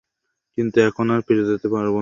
[0.57, 1.89] কিন্তু এখন আর ফিরে যেতে পারবো না।